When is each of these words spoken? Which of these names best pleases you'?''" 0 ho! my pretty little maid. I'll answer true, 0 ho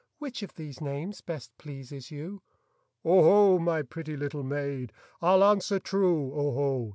Which 0.17 0.41
of 0.41 0.55
these 0.55 0.81
names 0.81 1.21
best 1.21 1.55
pleases 1.59 2.09
you'?''" 2.09 2.41
0 3.07 3.21
ho! 3.21 3.59
my 3.59 3.83
pretty 3.83 4.17
little 4.17 4.41
maid. 4.41 4.91
I'll 5.21 5.43
answer 5.43 5.77
true, 5.79 6.31
0 6.31 6.51
ho 6.53 6.89